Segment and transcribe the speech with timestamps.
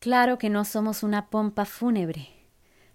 [0.00, 2.28] Claro que no somos una pompa fúnebre.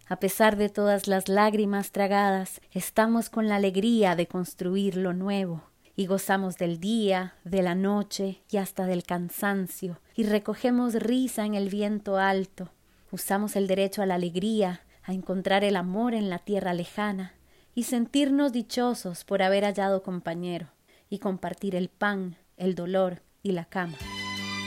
[0.07, 5.63] A pesar de todas las lágrimas tragadas, estamos con la alegría de construir lo nuevo,
[5.97, 11.55] y gozamos del día, de la noche y hasta del cansancio, y recogemos risa en
[11.55, 12.69] el viento alto.
[13.11, 17.33] Usamos el derecho a la alegría, a encontrar el amor en la tierra lejana,
[17.75, 20.67] y sentirnos dichosos por haber hallado compañero,
[21.09, 23.97] y compartir el pan, el dolor y la cama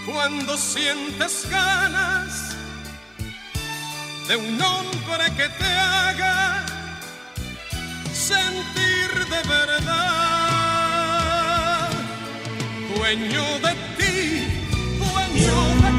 [0.07, 2.57] cuando sientes ganas
[4.29, 6.65] de un hombre que te haga
[8.13, 9.81] sentir de verdad,
[12.97, 14.47] dueño de ti,
[14.99, 15.91] dueño de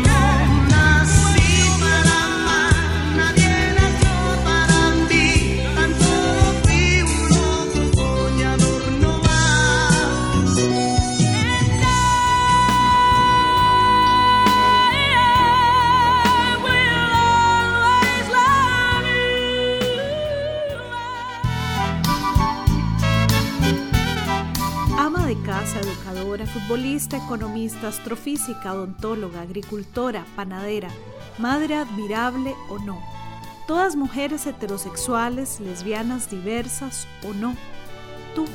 [26.48, 30.90] futbolista, economista, astrofísica, odontóloga, agricultora, panadera,
[31.38, 33.00] madre admirable o no.
[33.68, 37.56] Todas mujeres heterosexuales, lesbianas, diversas o no.
[38.34, 38.46] Tú,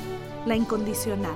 [0.45, 1.35] la incondicional.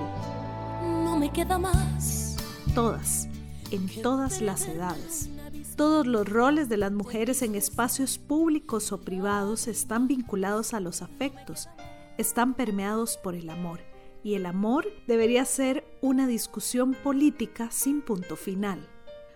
[0.82, 2.36] No me queda más.
[2.74, 3.28] Todas,
[3.70, 5.30] en todas las edades.
[5.76, 11.02] Todos los roles de las mujeres en espacios públicos o privados están vinculados a los
[11.02, 11.68] afectos,
[12.16, 13.87] están permeados por el amor
[14.28, 18.78] y el amor debería ser una discusión política sin punto final.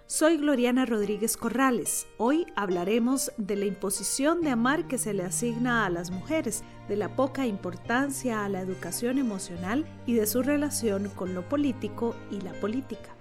[0.04, 2.06] Soy Gloriana Rodríguez Corrales.
[2.18, 6.96] Hoy hablaremos de la imposición de amar que se le asigna a las mujeres, de
[6.96, 12.42] la poca importancia a la educación emocional y de su relación con lo político y
[12.42, 13.16] la política.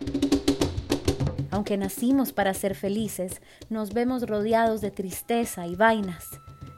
[1.52, 6.28] Aunque nacimos para ser felices, nos vemos rodeados de tristeza y vainas,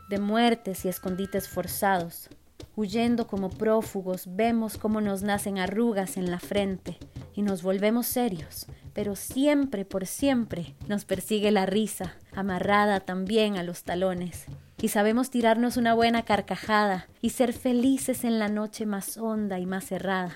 [0.07, 2.29] de muertes y escondites forzados.
[2.75, 6.97] Huyendo como prófugos, vemos cómo nos nacen arrugas en la frente
[7.35, 13.63] y nos volvemos serios, pero siempre, por siempre, nos persigue la risa, amarrada también a
[13.63, 14.45] los talones.
[14.81, 19.67] Y sabemos tirarnos una buena carcajada y ser felices en la noche más honda y
[19.67, 20.35] más cerrada,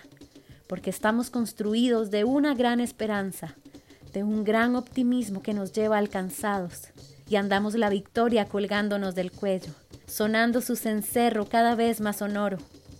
[0.67, 3.55] porque estamos construidos de una gran esperanza,
[4.13, 6.89] de un gran optimismo que nos lleva alcanzados,
[7.27, 9.73] y andamos la victoria colgándonos del cuello
[10.07, 12.57] sonando su cencerro cada vez más sonoro,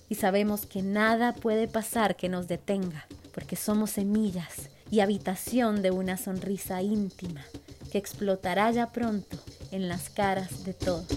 [0.10, 5.92] y sabemos que nada puede pasar que nos detenga, porque somos semillas y habitación de
[5.92, 7.44] una sonrisa íntima
[7.92, 9.38] que explotará ya pronto
[9.72, 11.08] en las caras de todos.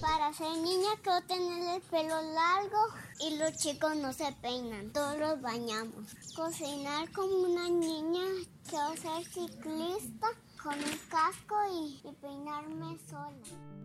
[0.00, 2.78] Para ser niña quiero tener el pelo largo
[3.20, 6.06] y los chicos no se peinan, todos los bañamos.
[6.34, 8.24] Cocinar como una niña,
[8.68, 10.28] quiero ser ciclista
[10.62, 13.75] con un casco y, y peinarme sola.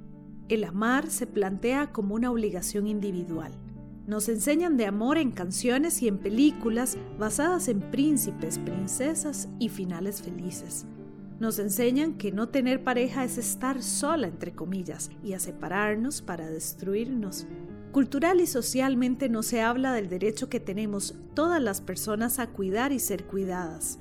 [0.50, 3.52] El amar se plantea como una obligación individual.
[4.07, 10.22] Nos enseñan de amor en canciones y en películas basadas en príncipes, princesas y finales
[10.22, 10.85] felices.
[11.40, 16.50] Nos enseñan que no tener pareja es estar sola, entre comillas, y a separarnos para
[16.50, 17.47] destruirnos.
[17.91, 22.91] Cultural y socialmente no se habla del derecho que tenemos todas las personas a cuidar
[22.91, 24.00] y ser cuidadas.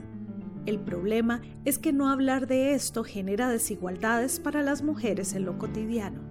[0.67, 5.59] El problema es que no hablar de esto genera desigualdades para las mujeres en lo
[5.59, 6.30] cotidiano.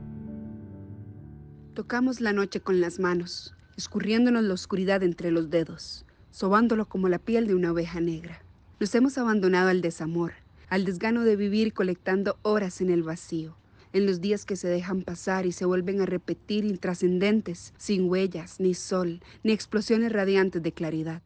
[1.80, 7.20] Tocamos la noche con las manos, escurriéndonos la oscuridad entre los dedos, sobándolo como la
[7.20, 8.44] piel de una oveja negra.
[8.82, 10.34] Nos hemos abandonado al desamor,
[10.68, 13.56] al desgano de vivir colectando horas en el vacío,
[13.94, 18.60] en los días que se dejan pasar y se vuelven a repetir intrascendentes, sin huellas,
[18.60, 21.22] ni sol, ni explosiones radiantes de claridad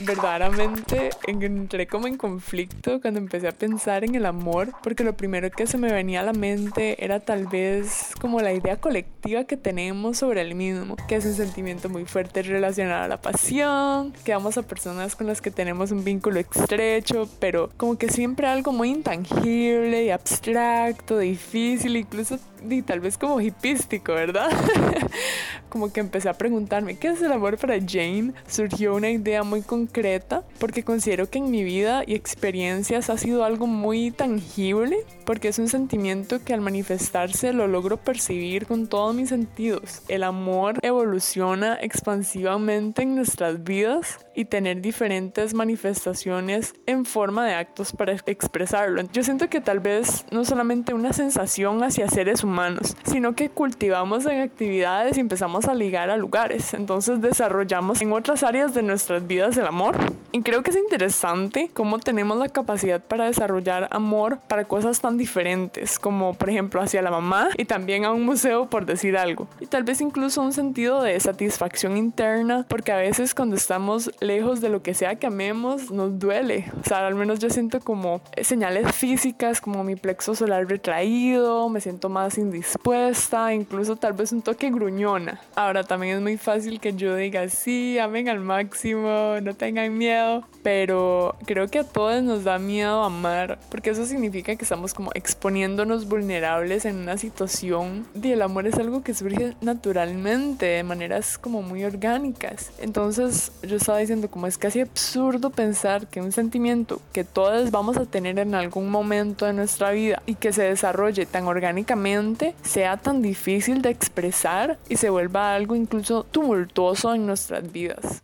[0.00, 5.50] verdaderamente entré como en conflicto cuando empecé a pensar en el amor, porque lo primero
[5.50, 9.56] que se me venía a la mente era tal vez como la idea colectiva que
[9.56, 14.32] tenemos sobre el mismo, que es un sentimiento muy fuerte relacionado a la pasión, que
[14.32, 18.72] vamos a personas con las que tenemos un vínculo estrecho, pero como que siempre algo
[18.72, 22.38] muy intangible y abstracto, difícil, incluso
[22.68, 24.50] y tal vez como hipístico, ¿verdad?
[25.68, 28.32] como que empecé a preguntarme, ¿qué es el amor para Jane?
[28.46, 33.44] Surgió una idea muy concreta porque considero que en mi vida y experiencias ha sido
[33.44, 39.14] algo muy tangible, porque es un sentimiento que al manifestarse lo logro percibir con todos
[39.14, 40.02] mis sentidos.
[40.08, 47.92] El amor evoluciona expansivamente en nuestras vidas y tener diferentes manifestaciones en forma de actos
[47.92, 49.02] para expresarlo.
[49.12, 54.26] Yo siento que tal vez no solamente una sensación hacia seres humanos, sino que cultivamos
[54.26, 56.74] en actividades y empezamos a ligar a lugares.
[56.74, 59.96] Entonces desarrollamos en otras áreas de nuestras vidas el amor.
[60.32, 65.16] Y creo que es interesante cómo tenemos la capacidad para desarrollar amor para cosas tan
[65.16, 69.46] diferentes, como por ejemplo hacia la mamá y también a un museo por decir algo.
[69.60, 74.60] Y tal vez incluso un sentido de satisfacción interna, porque a veces cuando estamos lejos
[74.60, 76.70] de lo que sea que amemos, nos duele.
[76.80, 81.80] O sea, al menos yo siento como señales físicas, como mi plexo solar retraído, me
[81.80, 85.40] siento más indispuesta, incluso tal vez un toque gruñona.
[85.54, 90.44] Ahora también es muy fácil que yo diga, sí, amen al máximo, no tengan miedo,
[90.62, 95.10] pero creo que a todos nos da miedo amar, porque eso significa que estamos como
[95.14, 101.38] exponiéndonos vulnerables en una situación y el amor es algo que surge naturalmente, de maneras
[101.38, 102.72] como muy orgánicas.
[102.80, 107.96] Entonces yo estaba diciendo como es casi absurdo pensar que un sentimiento que todos vamos
[107.96, 112.96] a tener en algún momento de nuestra vida y que se desarrolle tan orgánicamente sea
[112.96, 118.22] tan difícil de expresar y se vuelva algo incluso tumultuoso en nuestras vidas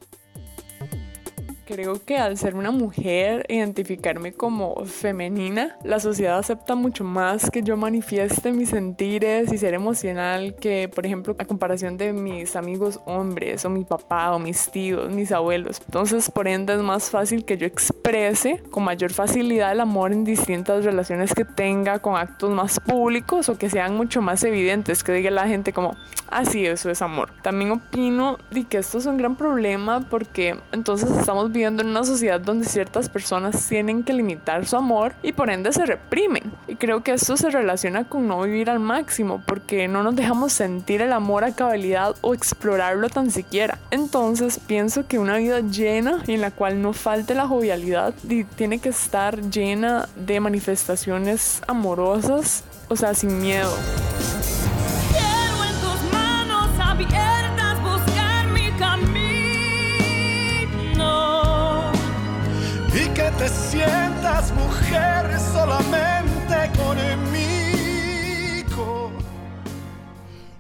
[1.71, 7.63] creo que al ser una mujer, identificarme como femenina, la sociedad acepta mucho más que
[7.63, 13.01] yo manifieste mis sentires y ser emocional que, por ejemplo, a comparación de mis amigos
[13.07, 15.81] hombres o mi papá o mis tíos, mis abuelos.
[15.87, 20.25] Entonces, por ende, es más fácil que yo exprese con mayor facilidad el amor en
[20.25, 25.13] distintas relaciones que tenga con actos más públicos o que sean mucho más evidentes, que
[25.13, 25.97] diga la gente como,
[26.31, 27.31] así ah, eso es amor.
[27.43, 32.05] También opino de que esto es un gran problema porque entonces estamos viendo en una
[32.05, 36.53] sociedad donde ciertas personas tienen que limitar su amor y por ende se reprimen.
[36.67, 40.53] Y creo que esto se relaciona con no vivir al máximo porque no nos dejamos
[40.53, 43.79] sentir el amor a cabalidad o explorarlo tan siquiera.
[43.91, 48.15] Entonces pienso que una vida llena en la cual no falte la jovialidad
[48.57, 53.71] tiene que estar llena de manifestaciones amorosas, o sea, sin miedo.
[63.41, 67.11] Te sientas mujer solamente conmigo.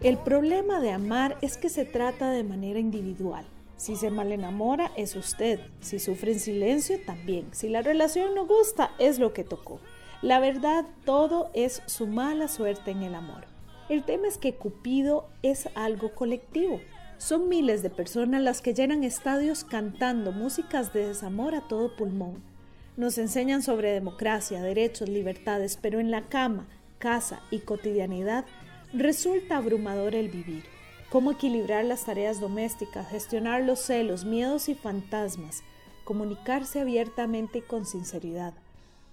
[0.00, 3.44] El problema de amar es que se trata de manera individual.
[3.76, 5.60] Si se mal enamora, es usted.
[5.80, 7.48] Si sufre en silencio, también.
[7.52, 9.78] Si la relación no gusta, es lo que tocó.
[10.22, 13.44] La verdad, todo es su mala suerte en el amor.
[13.90, 16.80] El tema es que Cupido es algo colectivo.
[17.18, 22.48] Son miles de personas las que llenan estadios cantando músicas de desamor a todo pulmón.
[22.96, 26.66] Nos enseñan sobre democracia, derechos, libertades, pero en la cama,
[26.98, 28.44] casa y cotidianidad
[28.92, 30.64] resulta abrumador el vivir.
[31.10, 35.62] Cómo equilibrar las tareas domésticas, gestionar los celos, miedos y fantasmas,
[36.04, 38.54] comunicarse abiertamente y con sinceridad.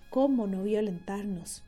[0.10, 1.64] Cómo no violentarnos.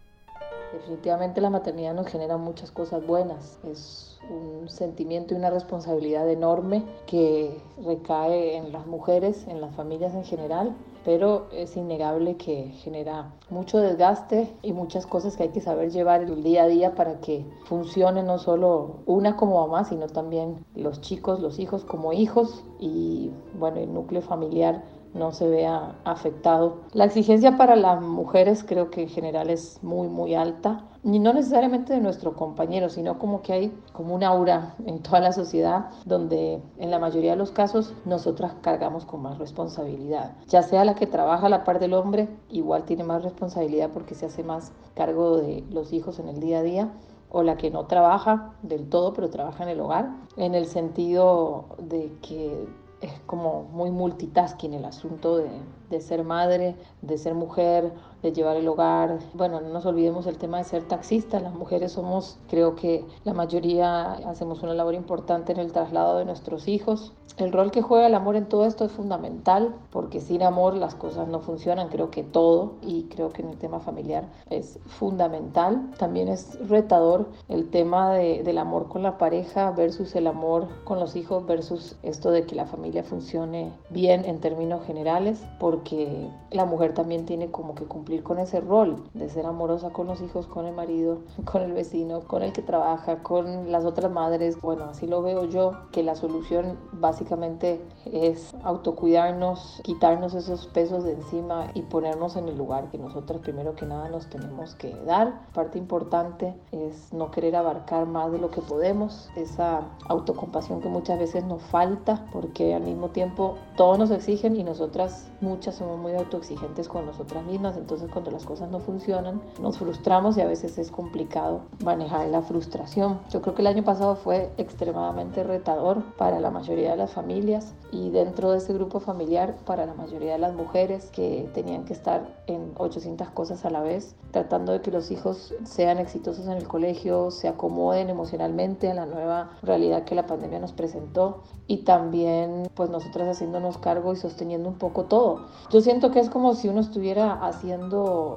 [0.74, 3.60] Definitivamente la maternidad nos genera muchas cosas buenas.
[3.64, 10.14] Es un sentimiento y una responsabilidad enorme que recae en las mujeres, en las familias
[10.14, 15.62] en general, pero es innegable que genera mucho desgaste y muchas cosas que hay que
[15.62, 20.08] saber llevar el día a día para que funcione no solo una como mamá, sino
[20.08, 25.96] también los chicos, los hijos como hijos y bueno, el núcleo familiar no se vea
[26.04, 26.78] afectado.
[26.94, 30.86] La exigencia para las mujeres creo que en general es muy, muy alta.
[31.04, 35.22] Y no necesariamente de nuestro compañero, sino como que hay como un aura en toda
[35.22, 40.36] la sociedad donde en la mayoría de los casos nosotras cargamos con más responsabilidad.
[40.48, 44.14] Ya sea la que trabaja a la par del hombre, igual tiene más responsabilidad porque
[44.14, 46.90] se hace más cargo de los hijos en el día a día,
[47.32, 51.66] o la que no trabaja del todo, pero trabaja en el hogar, en el sentido
[51.78, 52.68] de que
[53.02, 55.50] es como muy multitasking el asunto de,
[55.90, 59.20] de, ser madre, de ser mujer, de llevar el hogar.
[59.34, 61.40] Bueno, no nos olvidemos el tema de ser taxista.
[61.40, 66.26] Las mujeres somos, creo que la mayoría hacemos una labor importante en el traslado de
[66.26, 67.14] nuestros hijos.
[67.38, 70.96] El rol que juega el amor en todo esto es fundamental porque sin amor las
[70.96, 75.90] cosas no funcionan, creo que todo y creo que en el tema familiar es fundamental.
[75.98, 81.00] También es retador el tema de, del amor con la pareja versus el amor con
[81.00, 86.66] los hijos versus esto de que la familia funcione bien en términos generales porque la
[86.66, 90.20] mujer también tiene como que cumplir cumplir con ese rol de ser amorosa con los
[90.22, 94.60] hijos, con el marido, con el vecino, con el que trabaja, con las otras madres.
[94.60, 101.14] Bueno, así lo veo yo, que la solución básicamente es autocuidarnos, quitarnos esos pesos de
[101.14, 105.46] encima y ponernos en el lugar que nosotros primero que nada nos tenemos que dar.
[105.54, 111.20] Parte importante es no querer abarcar más de lo que podemos, esa autocompasión que muchas
[111.20, 116.14] veces nos falta porque al mismo tiempo todos nos exigen y nosotras muchas somos muy
[116.14, 120.78] autoexigentes con nosotras mismas, entonces cuando las cosas no funcionan nos frustramos y a veces
[120.78, 123.20] es complicado manejar la frustración.
[123.30, 127.74] Yo creo que el año pasado fue extremadamente retador para la mayoría de las familias
[127.92, 131.94] y dentro de ese grupo familiar para la mayoría de las mujeres que tenían que
[131.94, 136.54] estar en 800 cosas a la vez, tratando de que los hijos sean exitosos en
[136.54, 141.84] el colegio, se acomoden emocionalmente a la nueva realidad que la pandemia nos presentó y
[141.84, 145.46] también pues nosotras haciéndonos cargo y sosteniendo un poco todo.
[145.70, 147.89] Yo siento que es como si uno estuviera haciendo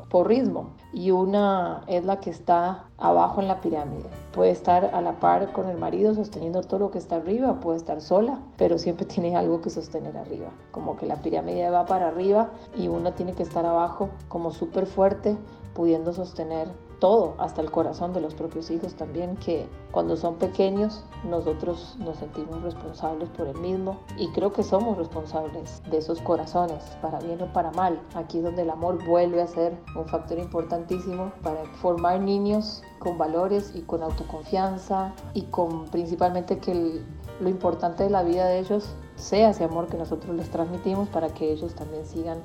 [0.09, 4.09] porrismo y una es la que está abajo en la pirámide.
[4.33, 7.79] Puede estar a la par con el marido sosteniendo todo lo que está arriba, puede
[7.79, 10.49] estar sola, pero siempre tiene algo que sostener arriba.
[10.71, 14.87] Como que la pirámide va para arriba y uno tiene que estar abajo como súper
[14.87, 15.37] fuerte,
[15.75, 16.69] pudiendo sostener
[17.03, 22.19] todo, hasta el corazón de los propios hijos también, que cuando son pequeños nosotros nos
[22.19, 27.43] sentimos responsables por el mismo y creo que somos responsables de esos corazones, para bien
[27.43, 28.01] o para mal.
[28.15, 33.19] Aquí es donde el amor vuelve a ser un factor importantísimo para formar niños con
[33.19, 37.03] valores y con autoconfianza y con principalmente que
[37.41, 41.31] lo importante de la vida de ellos sea ese amor que nosotros les transmitimos para
[41.31, 42.39] que ellos también sigan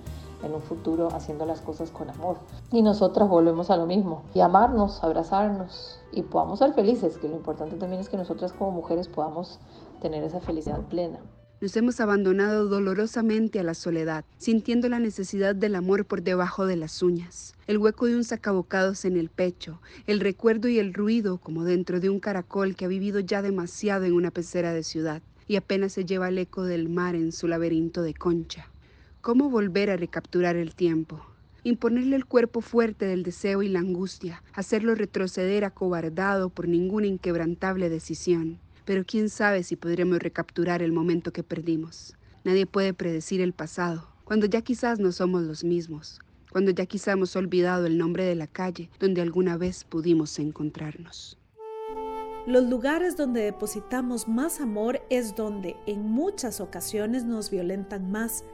[0.44, 2.38] en un futuro haciendo las cosas con amor.
[2.72, 7.36] Y nosotras volvemos a lo mismo, y amarnos, abrazarnos y podamos ser felices, que lo
[7.36, 9.60] importante también es que nosotras como mujeres podamos
[10.01, 11.20] tener esa felicidad plena.
[11.60, 16.75] Nos hemos abandonado dolorosamente a la soledad, sintiendo la necesidad del amor por debajo de
[16.75, 21.39] las uñas, el hueco de un sacabocados en el pecho, el recuerdo y el ruido
[21.39, 25.24] como dentro de un caracol que ha vivido ya demasiado en una pecera de ciudad
[25.48, 28.67] y apenas se lleva el eco del mar en su laberinto de concha.
[29.27, 31.19] ¿Cómo volver a recapturar el tiempo?
[31.65, 37.89] Imponerle el cuerpo fuerte del deseo y la angustia, hacerlo retroceder acobardado por ninguna inquebrantable
[37.89, 38.57] decisión.
[38.86, 42.15] Pero quién sabe si podremos recapturar el momento que perdimos.
[42.46, 47.15] Nadie puede predecir el pasado, cuando ya quizás no somos los mismos, cuando ya quizás
[47.15, 51.38] hemos olvidado el nombre de la calle donde alguna vez pudimos encontrarnos.
[52.48, 58.46] Los lugares donde depositamos más amor es donde en muchas ocasiones nos violentan más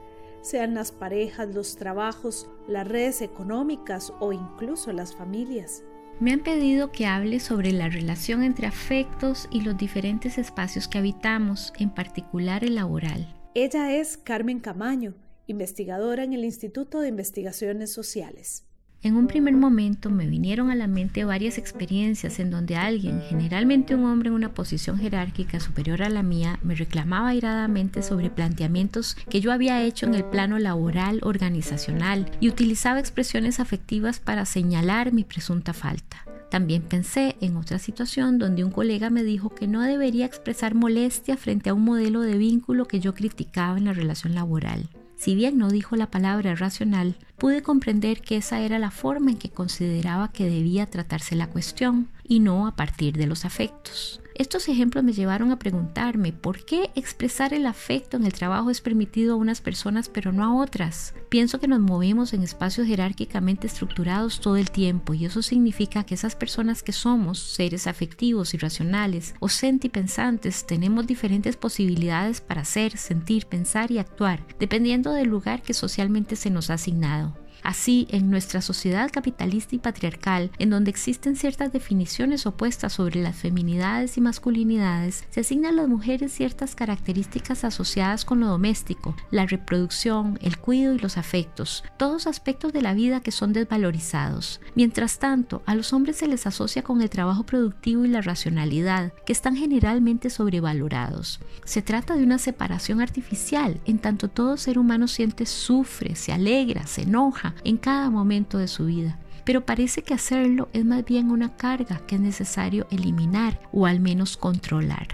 [0.44, 5.84] sean las parejas, los trabajos, las redes económicas o incluso las familias.
[6.20, 11.00] Me han pedido que hable sobre la relación entre afectos y los diferentes espacios que
[11.00, 13.36] habitamos, en particular el laboral.
[13.56, 15.16] Ella es Carmen Camaño,
[15.48, 18.66] investigadora en el Instituto de Investigaciones Sociales.
[19.03, 23.95] En un primer momento me vinieron a la mente varias experiencias en donde alguien, generalmente
[23.95, 29.17] un hombre en una posición jerárquica superior a la mía, me reclamaba airadamente sobre planteamientos
[29.29, 35.12] que yo había hecho en el plano laboral organizacional y utilizaba expresiones afectivas para señalar
[35.12, 36.24] mi presunta falta.
[36.50, 41.36] También pensé en otra situación donde un colega me dijo que no debería expresar molestia
[41.36, 44.88] frente a un modelo de vínculo que yo criticaba en la relación laboral.
[45.24, 49.38] Si bien no dijo la palabra racional, pude comprender que esa era la forma en
[49.38, 54.20] que consideraba que debía tratarse la cuestión y no a partir de los afectos.
[54.36, 58.82] Estos ejemplos me llevaron a preguntarme por qué expresar el afecto en el trabajo es
[58.82, 61.13] permitido a unas personas pero no a otras.
[61.30, 66.16] Pienso que nos movemos en espacios jerárquicamente estructurados todo el tiempo y eso significa que
[66.16, 72.98] esas personas que somos seres afectivos y racionales o sentipensantes tenemos diferentes posibilidades para ser,
[72.98, 77.43] sentir, pensar y actuar, dependiendo del lugar que socialmente se nos ha asignado.
[77.63, 83.36] Así, en nuestra sociedad capitalista y patriarcal, en donde existen ciertas definiciones opuestas sobre las
[83.36, 89.46] feminidades y masculinidades, se asignan a las mujeres ciertas características asociadas con lo doméstico, la
[89.46, 94.60] reproducción, el cuidado y los afectos, todos aspectos de la vida que son desvalorizados.
[94.75, 99.13] Mientras tanto, a los hombres se les asocia con el trabajo productivo y la racionalidad,
[99.25, 101.39] que están generalmente sobrevalorados.
[101.63, 106.88] Se trata de una separación artificial, en tanto todo ser humano siente, sufre, se alegra,
[106.88, 109.17] se enoja, en cada momento de su vida.
[109.43, 114.00] Pero parece que hacerlo es más bien una carga que es necesario eliminar o al
[114.00, 115.07] menos controlar.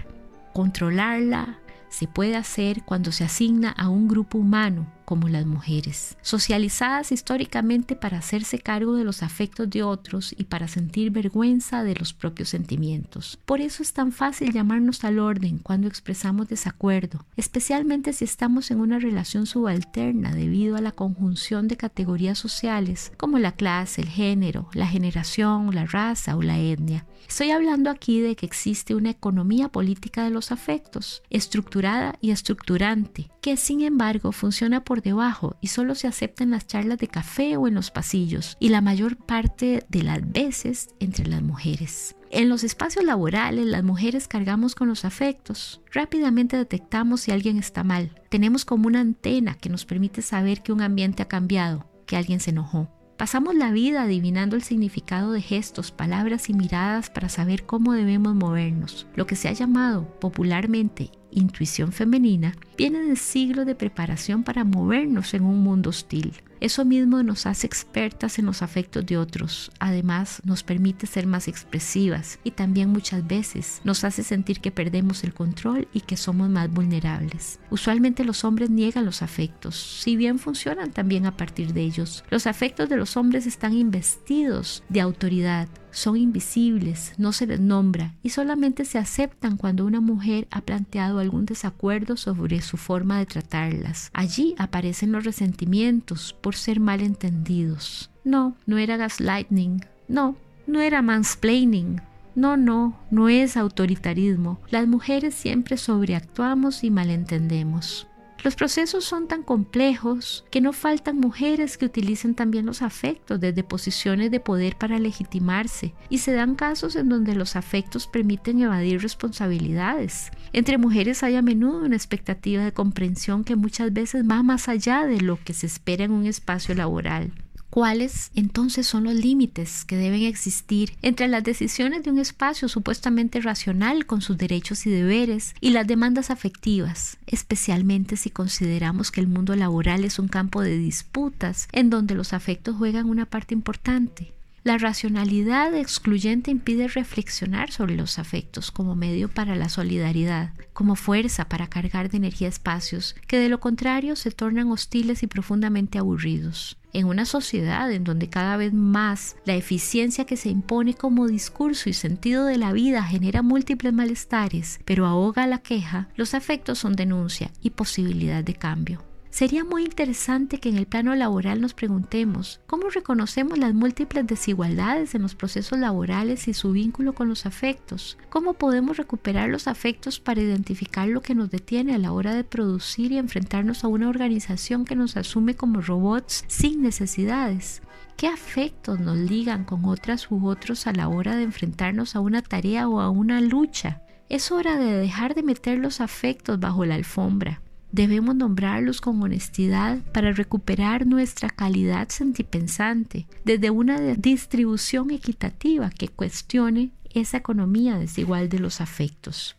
[0.52, 7.10] Controlarla se puede hacer cuando se asigna a un grupo humano como las mujeres, socializadas
[7.10, 12.12] históricamente para hacerse cargo de los afectos de otros y para sentir vergüenza de los
[12.12, 13.36] propios sentimientos.
[13.44, 18.78] Por eso es tan fácil llamarnos al orden cuando expresamos desacuerdo, especialmente si estamos en
[18.78, 24.70] una relación subalterna debido a la conjunción de categorías sociales como la clase, el género,
[24.74, 27.04] la generación, la raza o la etnia.
[27.28, 33.30] Estoy hablando aquí de que existe una economía política de los afectos, estructurada y estructurante,
[33.40, 37.56] que sin embargo funciona por debajo y solo se acepta en las charlas de café
[37.56, 42.16] o en los pasillos, y la mayor parte de las veces entre las mujeres.
[42.30, 45.82] En los espacios laborales, las mujeres cargamos con los afectos.
[45.92, 48.20] Rápidamente detectamos si alguien está mal.
[48.28, 52.38] Tenemos como una antena que nos permite saber que un ambiente ha cambiado, que alguien
[52.38, 52.88] se enojó.
[53.20, 58.34] Pasamos la vida adivinando el significado de gestos, palabras y miradas para saber cómo debemos
[58.34, 59.06] movernos.
[59.14, 65.34] Lo que se ha llamado popularmente intuición femenina viene del siglo de preparación para movernos
[65.34, 66.42] en un mundo hostil.
[66.60, 69.70] Eso mismo nos hace expertas en los afectos de otros.
[69.78, 75.24] Además, nos permite ser más expresivas y también muchas veces nos hace sentir que perdemos
[75.24, 77.60] el control y que somos más vulnerables.
[77.70, 82.24] Usualmente los hombres niegan los afectos, si bien funcionan también a partir de ellos.
[82.30, 88.14] Los afectos de los hombres están investidos de autoridad, son invisibles, no se les nombra
[88.22, 93.26] y solamente se aceptan cuando una mujer ha planteado algún desacuerdo sobre su forma de
[93.26, 94.10] tratarlas.
[94.12, 98.10] Allí aparecen los resentimientos por ser mal entendidos.
[98.24, 99.84] No, no era gaslighting.
[100.08, 102.00] No, no era mansplaining.
[102.34, 104.60] No, no, no es autoritarismo.
[104.70, 108.06] Las mujeres siempre sobreactuamos y malentendemos.
[108.42, 113.62] Los procesos son tan complejos que no faltan mujeres que utilicen también los afectos desde
[113.62, 119.02] posiciones de poder para legitimarse y se dan casos en donde los afectos permiten evadir
[119.02, 120.30] responsabilidades.
[120.54, 125.04] Entre mujeres hay a menudo una expectativa de comprensión que muchas veces va más allá
[125.06, 127.32] de lo que se espera en un espacio laboral.
[127.70, 133.40] ¿Cuáles entonces son los límites que deben existir entre las decisiones de un espacio supuestamente
[133.40, 139.28] racional con sus derechos y deberes y las demandas afectivas, especialmente si consideramos que el
[139.28, 144.32] mundo laboral es un campo de disputas en donde los afectos juegan una parte importante?
[144.62, 151.48] La racionalidad excluyente impide reflexionar sobre los afectos como medio para la solidaridad, como fuerza
[151.48, 156.76] para cargar de energía espacios que de lo contrario se tornan hostiles y profundamente aburridos
[156.92, 161.88] en una sociedad en donde cada vez más la eficiencia que se impone como discurso
[161.88, 166.94] y sentido de la vida genera múltiples malestares, pero ahoga la queja, los afectos son
[166.94, 169.09] denuncia y posibilidad de cambio.
[169.30, 175.14] Sería muy interesante que en el plano laboral nos preguntemos cómo reconocemos las múltiples desigualdades
[175.14, 180.18] en los procesos laborales y su vínculo con los afectos, cómo podemos recuperar los afectos
[180.18, 184.08] para identificar lo que nos detiene a la hora de producir y enfrentarnos a una
[184.08, 187.82] organización que nos asume como robots sin necesidades.
[188.16, 192.42] ¿Qué afectos nos ligan con otras u otros a la hora de enfrentarnos a una
[192.42, 194.02] tarea o a una lucha?
[194.28, 199.98] Es hora de dejar de meter los afectos bajo la alfombra Debemos nombrarlos con honestidad
[200.12, 208.60] para recuperar nuestra calidad sentipensante desde una distribución equitativa que cuestione esa economía desigual de
[208.60, 209.56] los afectos.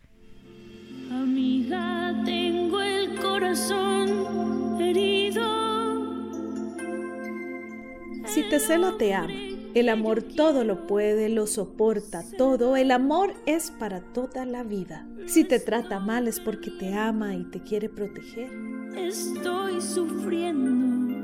[1.12, 5.44] Amiga, tengo el corazón herido.
[8.26, 9.51] Si te celo, te amo.
[9.74, 12.76] El amor todo lo puede, lo soporta todo.
[12.76, 15.08] El amor es para toda la vida.
[15.28, 18.50] Si te trata mal es porque te ama y te quiere proteger.
[18.98, 21.22] Estoy sufriendo.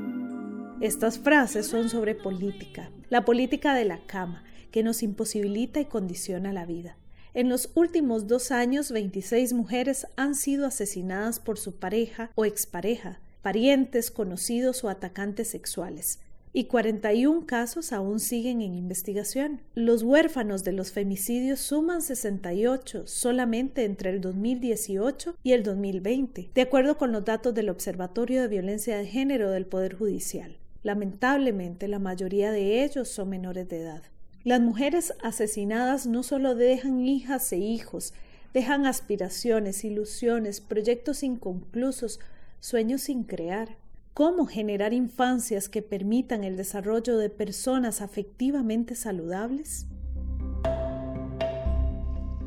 [0.80, 6.50] Estas frases son sobre política, la política de la cama, que nos imposibilita y condiciona
[6.54, 6.96] la vida.
[7.34, 13.20] En los últimos dos años, 26 mujeres han sido asesinadas por su pareja o expareja,
[13.42, 16.20] parientes, conocidos o atacantes sexuales
[16.52, 19.60] y 41 casos aún siguen en investigación.
[19.74, 26.60] Los huérfanos de los femicidios suman 68 solamente entre el 2018 y el 2020, de
[26.60, 30.58] acuerdo con los datos del Observatorio de Violencia de Género del Poder Judicial.
[30.82, 34.02] Lamentablemente, la mayoría de ellos son menores de edad.
[34.44, 38.14] Las mujeres asesinadas no solo dejan hijas e hijos,
[38.54, 42.20] dejan aspiraciones, ilusiones, proyectos inconclusos,
[42.60, 43.76] sueños sin crear
[44.18, 49.86] cómo generar infancias que permitan el desarrollo de personas afectivamente saludables?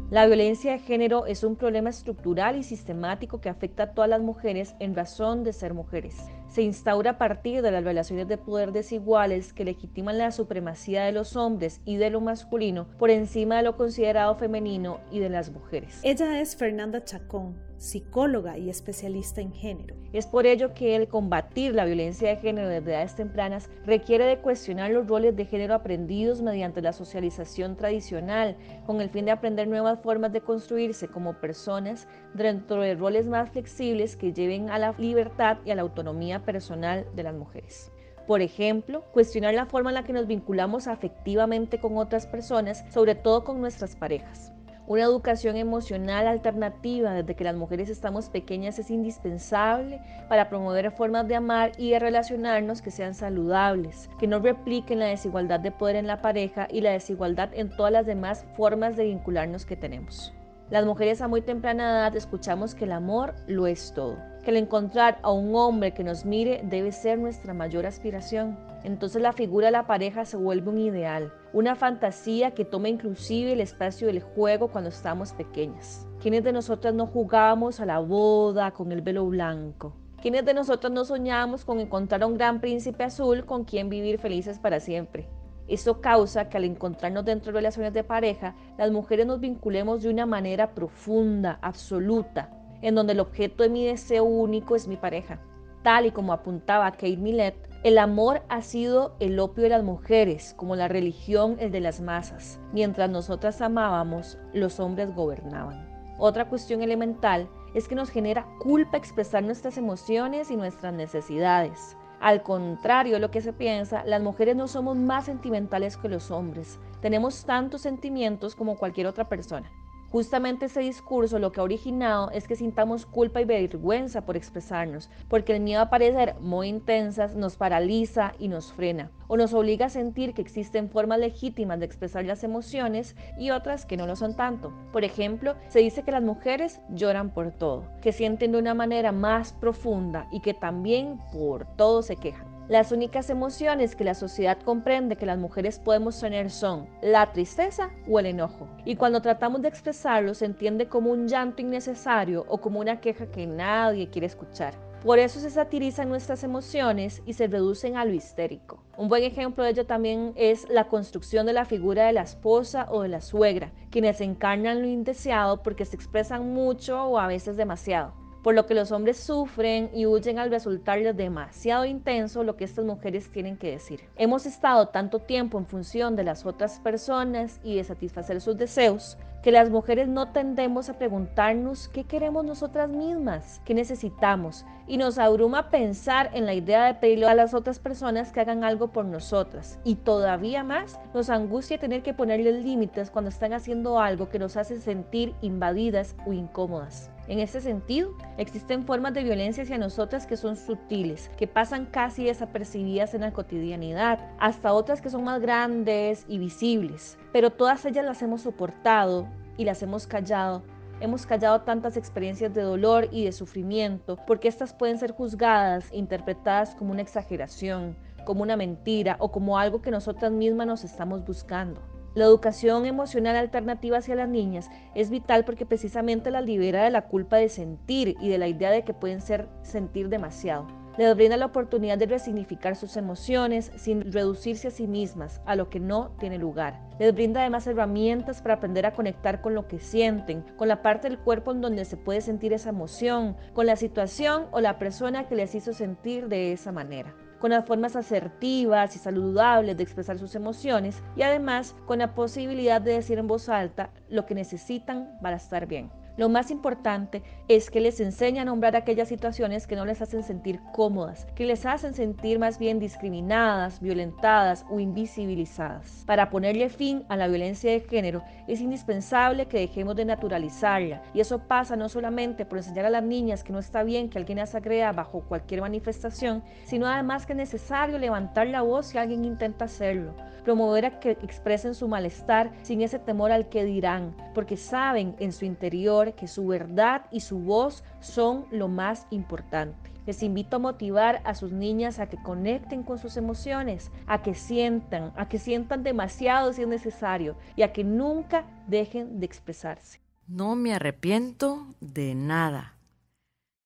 [0.09, 4.19] La violencia de género es un problema estructural y sistemático que afecta a todas las
[4.19, 6.17] mujeres en razón de ser mujeres.
[6.49, 11.13] Se instaura a partir de las relaciones de poder desiguales que legitiman la supremacía de
[11.13, 15.49] los hombres y de lo masculino por encima de lo considerado femenino y de las
[15.49, 16.01] mujeres.
[16.03, 19.95] Ella es Fernanda Chacón, psicóloga y especialista en género.
[20.13, 24.37] Es por ello que el combatir la violencia de género desde edades tempranas requiere de
[24.37, 29.67] cuestionar los roles de género aprendidos mediante la socialización tradicional, con el fin de aprender
[29.67, 34.93] nuevas formas de construirse como personas dentro de roles más flexibles que lleven a la
[34.99, 37.91] libertad y a la autonomía personal de las mujeres.
[38.27, 43.15] Por ejemplo, cuestionar la forma en la que nos vinculamos afectivamente con otras personas, sobre
[43.15, 44.53] todo con nuestras parejas.
[44.87, 51.27] Una educación emocional alternativa desde que las mujeres estamos pequeñas es indispensable para promover formas
[51.27, 55.95] de amar y de relacionarnos que sean saludables, que no repliquen la desigualdad de poder
[55.95, 60.33] en la pareja y la desigualdad en todas las demás formas de vincularnos que tenemos.
[60.71, 64.57] Las mujeres a muy temprana edad escuchamos que el amor lo es todo, que el
[64.57, 68.57] encontrar a un hombre que nos mire debe ser nuestra mayor aspiración.
[68.83, 73.53] Entonces la figura de la pareja se vuelve un ideal, una fantasía que toma inclusive
[73.53, 76.07] el espacio del juego cuando estamos pequeñas.
[76.19, 79.93] ¿Quiénes de nosotras no jugábamos a la boda con el velo blanco?
[80.21, 84.19] ¿Quiénes de nosotras no soñábamos con encontrar a un gran príncipe azul con quien vivir
[84.19, 85.27] felices para siempre?
[85.67, 90.09] Esto causa que al encontrarnos dentro de relaciones de pareja, las mujeres nos vinculemos de
[90.09, 92.49] una manera profunda, absoluta,
[92.81, 95.41] en donde el objeto de mi deseo único es mi pareja.
[95.83, 100.53] Tal y como apuntaba Kate Millett, el amor ha sido el opio de las mujeres,
[100.55, 102.59] como la religión el de las masas.
[102.73, 105.89] Mientras nosotras amábamos, los hombres gobernaban.
[106.19, 111.97] Otra cuestión elemental es que nos genera culpa expresar nuestras emociones y nuestras necesidades.
[112.19, 116.29] Al contrario de lo que se piensa, las mujeres no somos más sentimentales que los
[116.29, 116.79] hombres.
[117.01, 119.71] Tenemos tantos sentimientos como cualquier otra persona.
[120.11, 125.09] Justamente ese discurso lo que ha originado es que sintamos culpa y vergüenza por expresarnos,
[125.29, 129.85] porque el miedo a parecer muy intensas nos paraliza y nos frena, o nos obliga
[129.85, 134.17] a sentir que existen formas legítimas de expresar las emociones y otras que no lo
[134.17, 134.73] son tanto.
[134.91, 139.13] Por ejemplo, se dice que las mujeres lloran por todo, que sienten de una manera
[139.13, 142.50] más profunda y que también por todo se quejan.
[142.71, 147.89] Las únicas emociones que la sociedad comprende que las mujeres podemos tener son la tristeza
[148.07, 148.69] o el enojo.
[148.85, 153.25] Y cuando tratamos de expresarlo se entiende como un llanto innecesario o como una queja
[153.25, 154.73] que nadie quiere escuchar.
[155.03, 158.81] Por eso se satirizan nuestras emociones y se reducen a lo histérico.
[158.95, 162.87] Un buen ejemplo de ello también es la construcción de la figura de la esposa
[162.89, 167.57] o de la suegra, quienes encarnan lo indeseado porque se expresan mucho o a veces
[167.57, 172.65] demasiado por lo que los hombres sufren y huyen al resultarles demasiado intenso lo que
[172.65, 174.01] estas mujeres tienen que decir.
[174.15, 179.17] Hemos estado tanto tiempo en función de las otras personas y de satisfacer sus deseos,
[179.43, 185.17] que las mujeres no tendemos a preguntarnos qué queremos nosotras mismas, qué necesitamos, y nos
[185.17, 189.05] abruma pensar en la idea de pedirle a las otras personas que hagan algo por
[189.05, 189.79] nosotras.
[189.83, 194.57] Y todavía más nos angustia tener que ponerles límites cuando están haciendo algo que nos
[194.57, 197.09] hace sentir invadidas o incómodas.
[197.31, 202.25] En ese sentido, existen formas de violencia hacia nosotras que son sutiles, que pasan casi
[202.25, 208.03] desapercibidas en la cotidianidad, hasta otras que son más grandes y visibles, pero todas ellas
[208.03, 210.61] las hemos soportado y las hemos callado
[210.99, 216.75] Hemos callado tantas experiencias de dolor y de sufrimiento porque estas pueden ser juzgadas, interpretadas
[216.75, 221.81] como una exageración, como una mentira o como algo que nosotras mismas nos estamos buscando.
[222.13, 227.07] La educación emocional alternativa hacia las niñas es vital porque precisamente las libera de la
[227.07, 230.67] culpa de sentir y de la idea de que pueden ser sentir demasiado.
[230.97, 235.69] Les brinda la oportunidad de resignificar sus emociones sin reducirse a sí mismas, a lo
[235.69, 236.81] que no tiene lugar.
[236.99, 241.07] Les brinda además herramientas para aprender a conectar con lo que sienten, con la parte
[241.07, 245.29] del cuerpo en donde se puede sentir esa emoción, con la situación o la persona
[245.29, 250.19] que les hizo sentir de esa manera con las formas asertivas y saludables de expresar
[250.19, 255.17] sus emociones y además con la posibilidad de decir en voz alta lo que necesitan
[255.21, 256.00] para estar bien.
[256.17, 260.23] Lo más importante es que les enseña a nombrar aquellas situaciones que no les hacen
[260.23, 266.03] sentir cómodas, que les hacen sentir más bien discriminadas, violentadas o invisibilizadas.
[266.05, 271.21] Para ponerle fin a la violencia de género es indispensable que dejemos de naturalizarla y
[271.21, 274.39] eso pasa no solamente por enseñar a las niñas que no está bien que alguien
[274.39, 279.23] las agreda bajo cualquier manifestación, sino además que es necesario levantar la voz si alguien
[279.23, 284.57] intenta hacerlo, promover a que expresen su malestar sin ese temor al que dirán, porque
[284.57, 289.91] saben en su interior que su verdad y su voz son lo más importante.
[290.05, 294.33] Les invito a motivar a sus niñas a que conecten con sus emociones, a que
[294.33, 300.01] sientan, a que sientan demasiado si es necesario y a que nunca dejen de expresarse.
[300.27, 302.77] No me arrepiento de nada.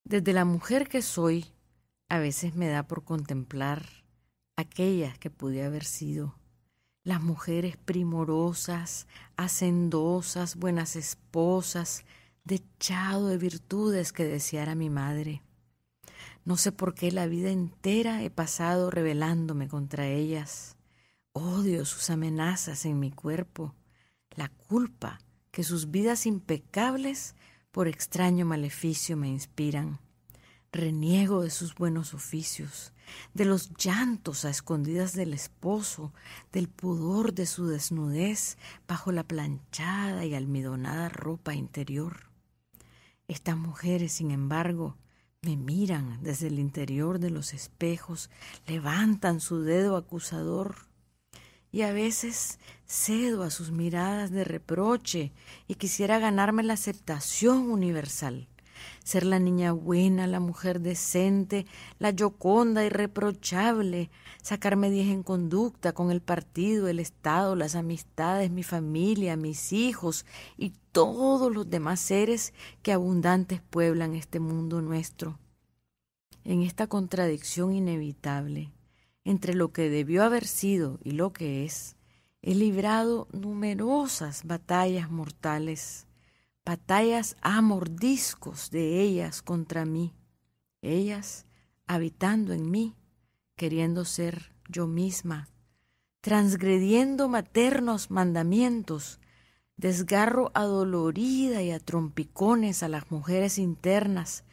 [0.04, 1.46] Desde la mujer que soy,
[2.10, 3.84] a veces me da por contemplar
[4.58, 6.36] aquella que pude haber sido
[7.06, 12.04] las mujeres primorosas, hacendosas, buenas esposas,
[12.46, 15.42] dechado de virtudes que deseara mi madre.
[16.46, 20.78] No sé por qué la vida entera he pasado rebelándome contra ellas.
[21.34, 23.74] Odio sus amenazas en mi cuerpo,
[24.30, 27.36] la culpa que sus vidas impecables
[27.72, 30.00] por extraño maleficio me inspiran.
[30.72, 32.94] Reniego de sus buenos oficios,
[33.34, 36.14] de los llantos a escondidas del esposo,
[36.52, 42.35] del pudor de su desnudez bajo la planchada y almidonada ropa interior.
[43.28, 44.98] Estas mujeres, sin embargo,
[45.42, 48.30] me miran desde el interior de los espejos,
[48.68, 50.76] levantan su dedo acusador
[51.72, 55.34] y a veces cedo a sus miradas de reproche
[55.68, 58.48] y quisiera ganarme la aceptación universal
[59.06, 61.68] ser la niña buena, la mujer decente,
[62.00, 64.10] la yoconda irreprochable,
[64.42, 70.26] sacarme diez en conducta con el partido, el Estado, las amistades, mi familia, mis hijos
[70.58, 75.38] y todos los demás seres que abundantes pueblan este mundo nuestro.
[76.44, 78.72] En esta contradicción inevitable
[79.24, 81.96] entre lo que debió haber sido y lo que es,
[82.42, 86.08] he librado numerosas batallas mortales
[86.66, 90.16] batallas a mordiscos de ellas contra mí,
[90.82, 91.46] ellas
[91.86, 92.96] habitando en mí,
[93.56, 95.48] queriendo ser yo misma,
[96.22, 99.20] transgrediendo maternos mandamientos,
[99.78, 104.44] desgarro adolorida y a trompicones a las mujeres internas,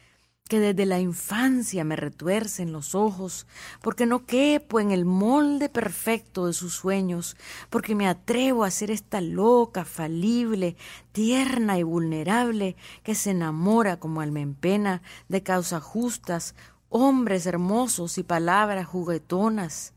[0.49, 3.47] que desde la infancia me retuercen los ojos,
[3.81, 7.37] porque no quepo en el molde perfecto de sus sueños,
[7.69, 10.75] porque me atrevo a ser esta loca, falible,
[11.13, 16.55] tierna y vulnerable, que se enamora como alma en pena de causas justas,
[16.89, 19.93] hombres hermosos y palabras juguetonas,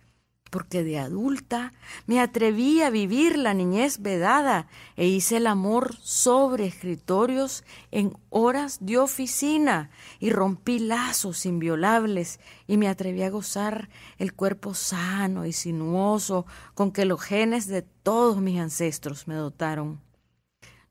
[0.50, 1.72] porque de adulta
[2.06, 8.78] me atreví a vivir la niñez vedada e hice el amor sobre escritorios en horas
[8.80, 15.52] de oficina y rompí lazos inviolables y me atreví a gozar el cuerpo sano y
[15.52, 20.00] sinuoso con que los genes de todos mis ancestros me dotaron.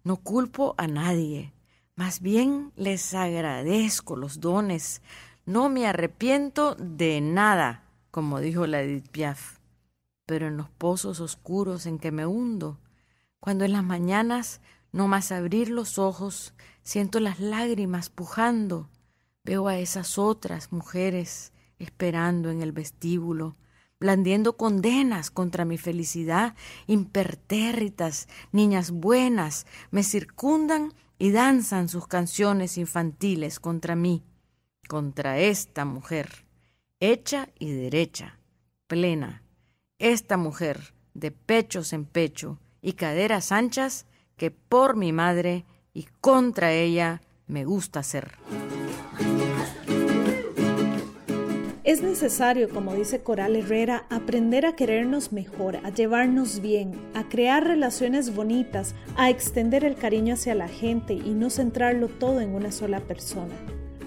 [0.04, 1.54] No culpo a nadie,
[1.96, 5.02] más bien les agradezco los dones,
[5.46, 7.85] no me arrepiento de nada
[8.16, 9.58] como dijo la Edith Piaf,
[10.26, 12.80] pero en los pozos oscuros en que me hundo,
[13.42, 14.62] cuando en las mañanas,
[14.94, 18.90] no más abrir los ojos, siento las lágrimas pujando,
[19.44, 23.58] veo a esas otras mujeres esperando en el vestíbulo,
[24.00, 26.56] blandiendo condenas contra mi felicidad,
[26.88, 34.24] impertérritas, niñas buenas, me circundan y danzan sus canciones infantiles contra mí,
[34.88, 36.45] contra esta mujer
[37.12, 38.40] hecha y derecha,
[38.88, 39.44] plena,
[40.00, 44.06] esta mujer de pechos en pecho y caderas anchas
[44.38, 48.34] que por mi madre y contra ella me gusta ser.
[51.84, 57.64] Es necesario, como dice Coral Herrera, aprender a querernos mejor, a llevarnos bien, a crear
[57.64, 62.72] relaciones bonitas, a extender el cariño hacia la gente y no centrarlo todo en una
[62.72, 63.54] sola persona.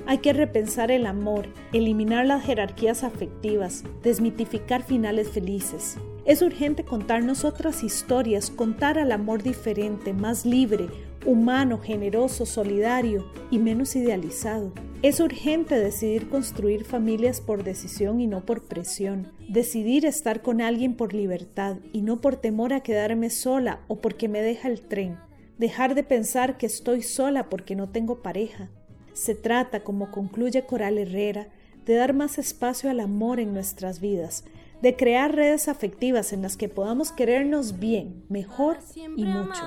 [0.09, 5.99] Hay que repensar el amor, eliminar las jerarquías afectivas, desmitificar finales felices.
[6.25, 10.89] Es urgente contarnos otras historias, contar al amor diferente, más libre,
[11.27, 14.73] humano, generoso, solidario y menos idealizado.
[15.03, 19.31] Es urgente decidir construir familias por decisión y no por presión.
[19.51, 24.27] Decidir estar con alguien por libertad y no por temor a quedarme sola o porque
[24.27, 25.19] me deja el tren.
[25.59, 28.71] Dejar de pensar que estoy sola porque no tengo pareja.
[29.19, 31.49] Se trata, como concluye Coral Herrera,
[31.85, 34.45] de dar más espacio al amor en nuestras vidas,
[34.81, 39.65] de crear redes afectivas en las que podamos querernos bien, mejor y mucho.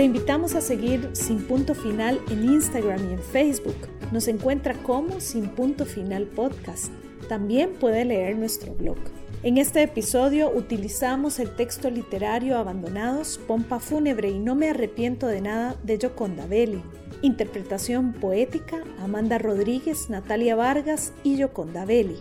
[0.00, 3.76] Le invitamos a seguir Sin Punto Final en Instagram y en Facebook.
[4.12, 6.90] Nos encuentra como Sin Punto Final Podcast.
[7.28, 8.96] También puede leer nuestro blog.
[9.42, 15.42] En este episodio utilizamos el texto literario Abandonados, Pompa Fúnebre y No me arrepiento de
[15.42, 16.80] nada de Yoconda Belli.
[17.20, 22.16] Interpretación poética Amanda Rodríguez, Natalia Vargas y Yoconda Belli.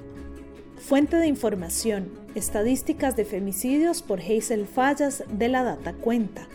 [0.80, 6.46] Fuente de información, estadísticas de femicidios por Hazel Fallas de la Data Cuenta.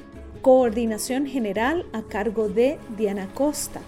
[0.45, 3.81] Coordinación general a cargo de Diana Costa.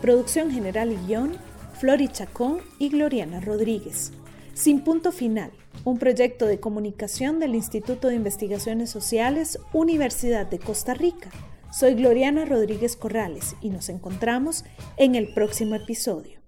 [0.00, 1.32] Producción general y guion,
[1.80, 4.12] Flori Chacón y Gloriana Rodríguez.
[4.52, 5.50] Sin Punto Final,
[5.82, 11.30] un proyecto de comunicación del Instituto de Investigaciones Sociales, Universidad de Costa Rica.
[11.72, 14.64] Soy Gloriana Rodríguez Corrales y nos encontramos
[14.96, 16.43] en el próximo episodio.